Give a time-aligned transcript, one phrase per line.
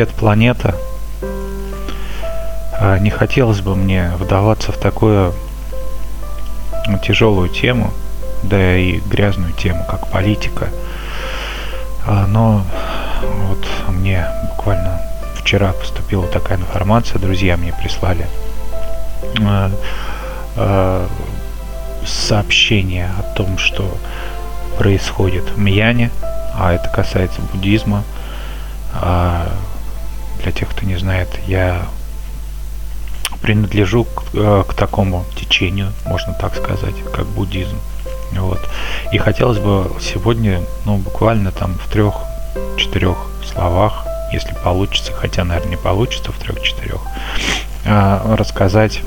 [0.00, 0.74] Привет, планета.
[2.80, 5.34] А, не хотелось бы мне вдаваться в такую
[7.04, 7.90] тяжелую тему,
[8.42, 10.68] да и грязную тему, как политика.
[12.06, 12.64] А, но
[13.48, 15.02] вот мне буквально
[15.36, 18.26] вчера поступила такая информация, друзья мне прислали
[20.56, 21.06] а,
[22.06, 23.98] сообщение о том, что
[24.78, 26.10] происходит в Мьяне,
[26.54, 28.02] а это касается буддизма.
[30.42, 31.86] Для тех, кто не знает, я
[33.42, 37.76] принадлежу к, э, к такому течению, можно так сказать, как буддизм.
[38.32, 38.60] Вот.
[39.12, 45.76] И хотелось бы сегодня, ну, буквально там в трех-четырех словах, если получится, хотя, наверное, не
[45.76, 47.00] получится в трех-четырех,
[47.84, 49.00] э, рассказать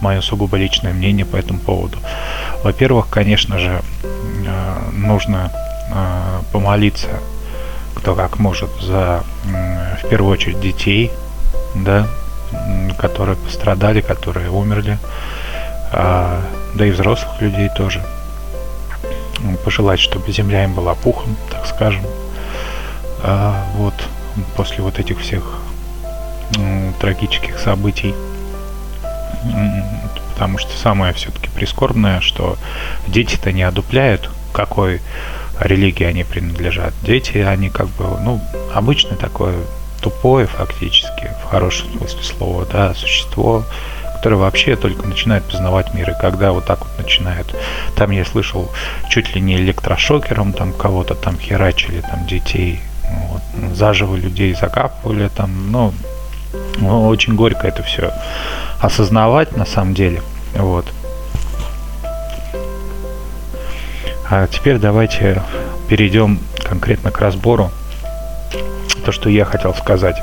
[0.00, 1.98] мое сугубо личное мнение по этому поводу.
[2.62, 5.52] Во-первых, конечно же, э, нужно
[5.90, 7.08] э, помолиться,
[7.98, 9.22] кто как может, за,
[10.02, 11.10] в первую очередь, детей,
[11.74, 12.06] да,
[12.98, 14.98] которые пострадали, которые умерли,
[15.92, 16.40] а,
[16.74, 18.02] да и взрослых людей тоже.
[19.64, 22.02] Пожелать, чтобы земля им была пухом, так скажем.
[23.22, 23.94] А, вот
[24.56, 25.58] после вот этих всех
[27.00, 28.14] трагических событий.
[30.32, 32.56] Потому что самое все-таки прискорбное, что
[33.06, 35.00] дети-то не одупляют, какой
[35.60, 36.94] религии они принадлежат.
[37.02, 38.40] Дети, они как бы, ну,
[38.74, 39.54] обычно такое
[40.00, 43.64] тупое фактически, в хорошем смысле слова, да, существо,
[44.14, 46.10] которое вообще только начинает познавать мир.
[46.10, 47.54] И когда вот так вот начинает,
[47.96, 48.70] там я слышал,
[49.08, 52.80] чуть ли не электрошокером там кого-то там херачили, там детей,
[53.30, 53.42] вот,
[53.74, 55.92] заживо людей закапывали, там, ну,
[56.78, 58.12] ну, очень горько это все
[58.80, 60.22] осознавать на самом деле,
[60.54, 60.86] вот.
[64.30, 65.42] А теперь давайте
[65.88, 67.70] перейдем конкретно к разбору
[69.04, 70.16] то, что я хотел сказать.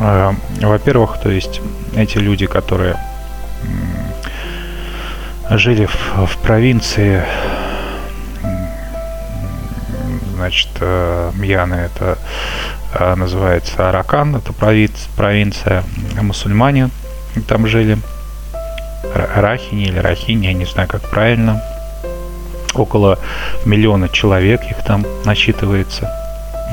[0.00, 1.60] А, во-первых, то есть
[1.96, 2.96] эти люди, которые
[5.50, 7.24] жили в, в провинции,
[10.36, 12.16] значит, э, Мьяны это
[12.94, 15.82] э, называется Аракан, это провинция, провинция
[16.20, 16.90] мусульмане
[17.48, 17.98] там жили,
[19.18, 21.62] Рахини или Рахини, я не знаю, как правильно–
[22.78, 23.18] около
[23.64, 26.10] миллиона человек их там насчитывается.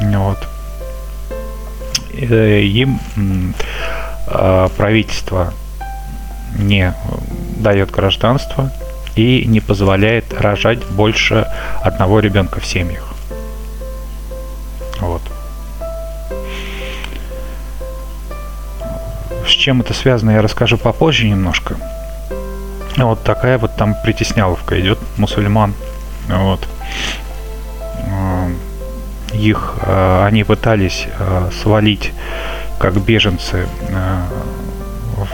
[0.01, 0.38] Вот.
[2.13, 3.00] Э, им
[4.28, 5.53] а, правительство
[6.57, 6.94] не
[7.57, 8.72] дает гражданство
[9.16, 11.47] и не позволяет рожать больше
[11.81, 13.13] одного ребенка в семьях.
[15.00, 15.22] Вот.
[19.45, 21.77] С чем это связано, я расскажу попозже немножко.
[22.97, 25.73] Вот такая вот там притесняловка идет мусульман
[26.28, 26.67] вот.
[29.33, 32.13] Их э, они пытались э, свалить
[32.79, 33.67] как беженцы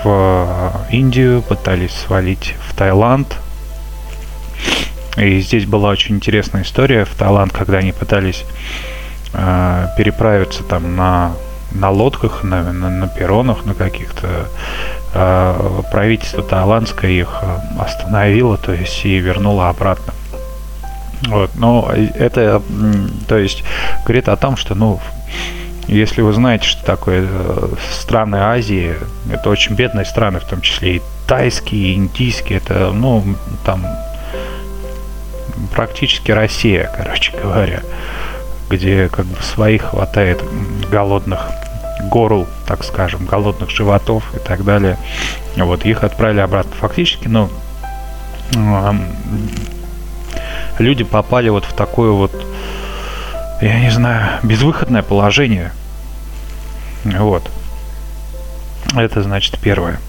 [0.04, 3.36] в Индию, пытались свалить в Таиланд.
[5.18, 8.46] И здесь была очень интересная история в Таиланд, когда они пытались
[9.34, 11.34] переправиться там на
[11.74, 14.48] на лодках, на, на, на перронах, на каких-то
[15.14, 17.42] э, правительство таиландское их
[17.80, 20.14] остановило, то есть и вернуло обратно.
[21.28, 22.62] Вот, но это,
[23.28, 23.64] то есть,
[24.06, 25.00] говорит о том, что, ну,
[25.88, 28.96] если вы знаете, что такое э, страны Азии,
[29.32, 33.24] это очень бедные страны, в том числе и тайские, и индийские, это, ну,
[33.66, 33.86] там
[35.76, 37.82] практически Россия, короче говоря,
[38.70, 40.42] где как бы своих хватает
[40.90, 41.52] голодных
[42.12, 44.98] горл, так скажем, голодных животов и так далее.
[45.56, 46.74] Вот их отправили обратно.
[46.80, 47.50] Фактически, ну,
[50.78, 52.32] люди попали вот в такое вот,
[53.62, 55.72] я не знаю, безвыходное положение.
[57.06, 57.50] Вот.
[58.94, 60.00] Это значит первое.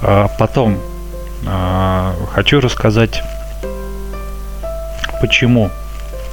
[0.00, 0.78] А потом
[1.46, 3.20] а, хочу рассказать,
[5.20, 5.70] почему.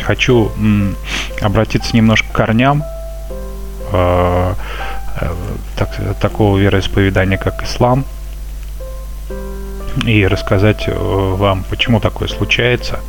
[0.03, 0.95] Хочу м,
[1.41, 2.83] обратиться немножко к корням
[3.91, 4.55] а,
[5.19, 5.33] э,
[5.77, 5.89] так,
[6.19, 8.05] такого вероисповедания, как ислам–
[10.05, 12.99] и рассказать э, вам, почему такое случается.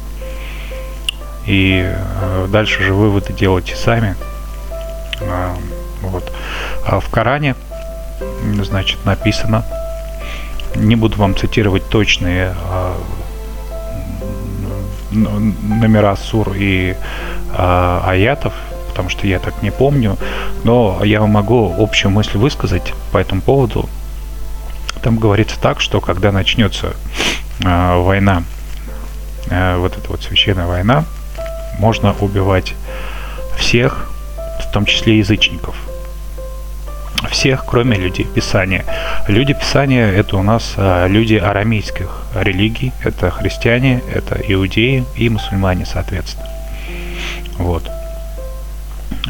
[1.47, 4.17] И э, дальше же выводы делайте сами.
[5.21, 5.57] А,
[6.03, 6.33] вот.
[6.85, 7.55] А в Коране,
[8.63, 9.65] значит, написано,
[10.75, 12.97] не буду вам цитировать точные а,
[15.13, 16.97] номера сур и
[17.51, 18.53] а, аятов,
[18.89, 20.17] потому что я так не помню,
[20.65, 23.89] но я могу общую мысль высказать по этому поводу,
[25.03, 26.95] там говорится так, что когда начнется
[27.65, 28.45] э, война
[29.51, 31.05] э, вот эта вот священная война,
[31.79, 32.75] можно убивать
[33.57, 34.07] всех,
[34.61, 35.75] в том числе язычников.
[37.31, 38.85] Всех, кроме людей Писания.
[39.29, 42.93] Люди Писания– это у нас а, люди арамейских религий.
[43.03, 46.49] Это христиане, это иудеи и мусульмане, соответственно.
[47.59, 47.91] Вот.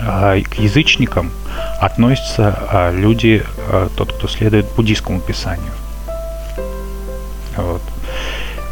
[0.00, 1.30] А к язычникам
[1.80, 3.44] относятся а, люди,
[3.96, 5.72] тот, кто следует буддийскому писанию.
[7.56, 7.82] Вот.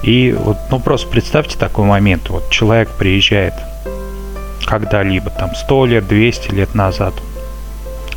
[0.02, 2.30] И вот, ну просто представьте такой момент.
[2.30, 3.54] Вот человек приезжает
[4.66, 7.14] когда-либо, там 100 лет, 200 лет назад.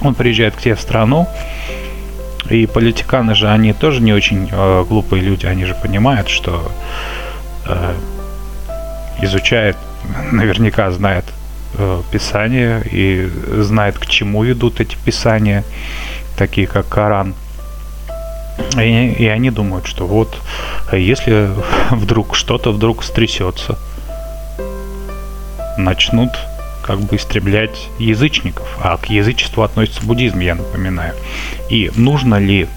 [0.01, 1.28] Он приезжает к тебе в страну,
[2.50, 6.72] и политиканы же, они тоже не очень э, глупые люди, они же понимают, что
[7.66, 7.94] э,
[9.22, 9.78] изучает,
[10.31, 11.25] наверняка знает
[11.78, 13.30] э, Писание и
[13.62, 15.63] знает, к чему ведут эти Писания,
[16.38, 17.34] такие как Коран.
[18.78, 20.38] И, и они думают, что вот
[20.92, 21.50] если
[21.92, 23.80] вдруг что-то вдруг стрясется,
[25.78, 26.30] начнут
[26.83, 31.15] как бы истреблять язычников, а к язычеству относится буддизм, я напоминаю.
[31.69, 32.68] И нужно ли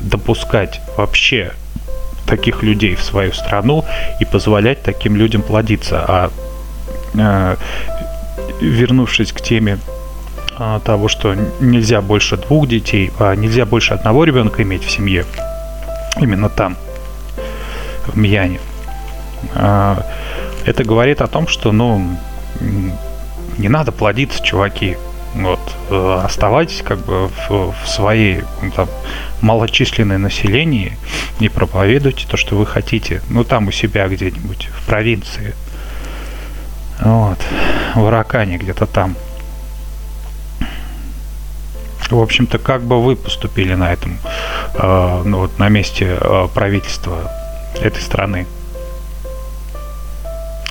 [0.00, 1.52] допускать вообще
[2.26, 3.84] таких людей в свою страну
[4.20, 6.30] и позволять таким людям плодиться, а
[7.14, 7.56] э,
[8.60, 9.78] вернувшись к теме
[10.58, 15.24] э, того, что нельзя больше двух детей, а нельзя больше одного ребенка иметь в семье,
[16.20, 16.76] именно там,
[18.06, 18.60] в Мьяне.
[19.54, 19.96] Э,
[20.64, 22.16] это говорит о том, что, ну,
[22.60, 24.96] не надо плодиться, чуваки.
[25.34, 28.42] Вот, э, оставайтесь как бы в, в своей
[28.76, 28.88] там,
[29.40, 30.98] малочисленной населении
[31.40, 33.22] и проповедуйте то, что вы хотите.
[33.30, 35.54] Ну, там у себя где-нибудь, в провинции.
[37.00, 37.38] Вот,
[37.94, 39.16] в Аракане где-то там.
[42.10, 44.18] В общем-то, как бы вы поступили на этом,
[44.74, 47.32] э, ну вот на месте э, правительства
[47.80, 48.46] этой страны?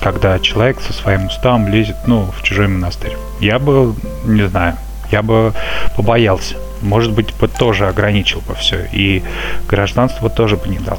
[0.02, 3.16] Когда человек со своим уставом лезет, ну, в чужой монастырь.
[3.40, 3.94] Я бы,
[4.24, 4.76] не знаю,
[5.10, 5.52] я бы
[5.96, 6.56] побоялся.
[6.80, 8.88] Может быть, бы тоже ограничил бы все.
[8.92, 9.22] И
[9.68, 10.98] гражданство тоже бы не дал.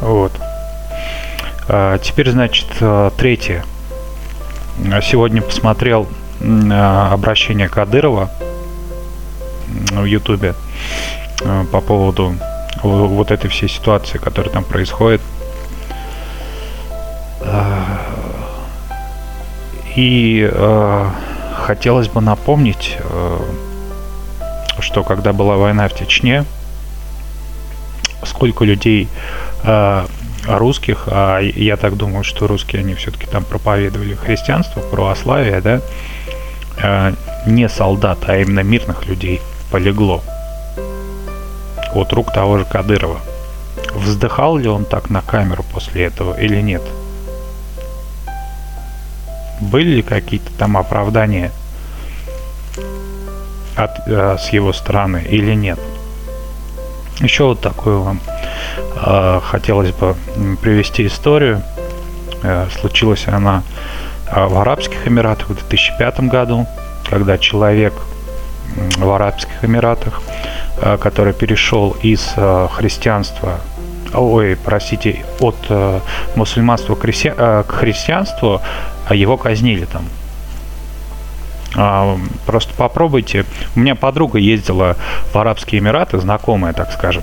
[0.00, 0.32] Вот.
[1.68, 3.64] А, теперь, значит, а, третье.
[5.02, 6.08] Сегодня посмотрел
[6.42, 8.30] а, обращение Кадырова
[9.92, 10.54] в Ютубе
[11.70, 12.34] по поводу
[12.82, 15.20] вот этой всей ситуации, которая там происходит
[19.96, 21.10] и э,
[21.54, 23.38] хотелось бы напомнить, э,
[24.80, 26.44] что когда была война в Чечне,
[28.24, 29.08] сколько людей
[29.64, 30.06] э,
[30.46, 35.80] русских, а я так думаю, что русские, они все-таки там проповедовали христианство, православие, да,
[36.82, 37.14] э,
[37.46, 39.40] не солдат, а именно мирных людей
[39.70, 40.22] полегло
[41.94, 43.20] от рук того же Кадырова.
[43.94, 46.82] Вздыхал ли он так на камеру после этого или нет?
[49.60, 51.50] Были ли какие-то там оправдания
[53.76, 55.78] от, э, с его стороны или нет?
[57.20, 58.20] Еще вот такую вам
[58.96, 60.14] э, хотелось бы
[60.62, 61.62] привести историю.
[62.42, 63.62] Э, случилась она
[64.30, 66.66] э, в Арабских Эмиратах в 2005 году,
[67.10, 67.94] когда человек
[68.98, 70.22] в Арабских Эмиратах,
[70.80, 73.58] э, который перешел из э, христианства
[74.14, 76.00] ой, простите, от э,
[76.36, 77.32] мусульманства к, христи...
[77.36, 78.60] э, к христианству,
[79.14, 80.04] его казнили там.
[81.76, 83.44] А, просто попробуйте.
[83.76, 84.96] У меня подруга ездила
[85.32, 87.22] в Арабские Эмираты, знакомая, так скажем.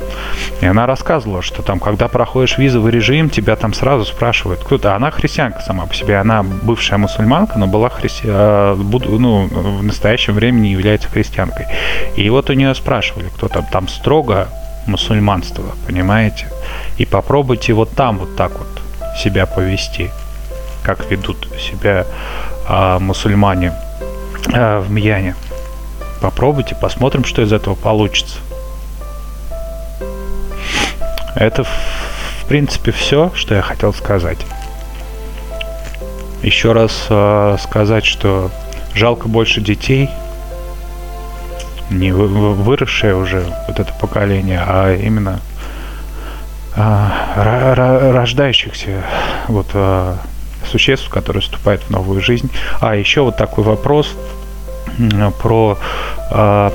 [0.61, 4.95] И она рассказывала, что там, когда проходишь визовый режим, тебя там сразу спрашивают, кто-то.
[4.95, 6.17] Она христианка сама по себе.
[6.17, 8.27] Она бывшая мусульманка, но была христи...
[8.27, 11.65] А, ну, в настоящем времени является христианкой.
[12.15, 14.47] И вот у нее спрашивали, кто там, там строго
[14.85, 16.47] мусульманство, понимаете?
[16.97, 18.67] И попробуйте вот там вот так вот
[19.17, 20.11] себя повести,
[20.85, 22.05] как ведут себя
[22.67, 23.73] а, мусульмане
[24.53, 25.35] а, в Мьяне.
[26.21, 28.37] Попробуйте, посмотрим, что из этого получится.
[31.35, 34.37] Это, в принципе, все, что я хотел сказать.
[36.41, 38.51] Еще раз э, сказать, что
[38.93, 40.09] жалко больше детей,
[41.89, 45.39] не выросшее уже вот это поколение, а именно
[46.75, 49.03] а, рождающихся
[49.47, 50.17] вот а,
[50.65, 52.49] существ, которые вступают в новую жизнь.
[52.79, 54.15] А еще вот такой вопрос
[55.39, 55.77] про
[56.31, 56.71] а,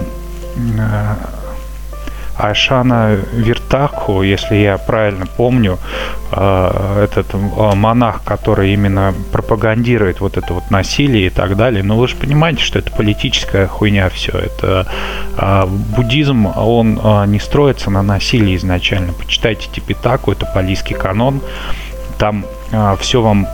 [2.40, 5.78] Айшана Виртаху, если я правильно помню,
[6.32, 7.36] э, этот э,
[7.74, 11.82] монах, который именно пропагандирует вот это вот насилие и так далее.
[11.82, 14.32] Но вы же понимаете, что это политическая хуйня все.
[14.32, 14.86] Это
[15.36, 19.12] э, буддизм, он не строится на насилии изначально.
[19.12, 21.40] Почитайте Типитаку, это палийский канон.
[22.18, 22.44] Там
[22.98, 23.46] все вам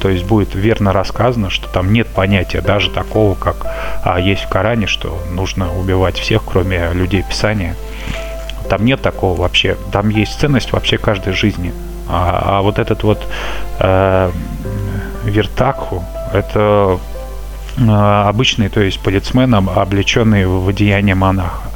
[0.00, 3.66] то есть будет верно рассказано, что там нет понятия даже такого, как
[4.02, 7.76] а, есть в Коране, что нужно убивать всех, кроме людей Писания.
[8.68, 9.76] Там нет такого вообще.
[9.92, 11.72] Там есть ценность вообще каждой жизни.
[12.08, 13.26] А, а вот этот вот
[13.78, 14.30] э,
[15.24, 16.98] вертакху, это
[17.78, 21.71] э, обычный, то есть полицмен, облеченный в одеяние монаха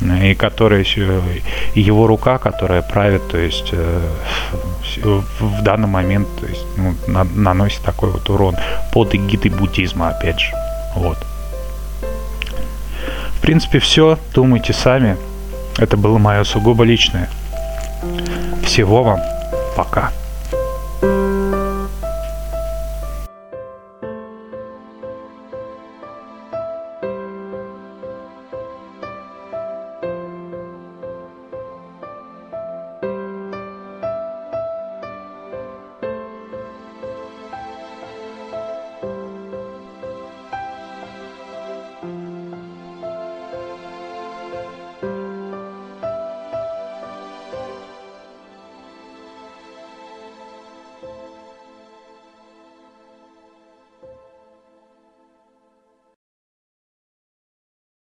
[0.00, 0.86] и который
[1.74, 4.08] его рука, которая правит, то есть э,
[5.02, 6.94] в данный момент то есть, ну,
[7.34, 8.56] наносит такой вот урон
[8.92, 10.52] под эгидой буддизма, опять же.
[10.94, 11.18] Вот.
[13.36, 14.18] В принципе, все.
[14.34, 15.16] Думайте сами.
[15.78, 17.28] Это было мое сугубо личное.
[18.62, 19.20] Всего вам.
[19.76, 20.12] Пока.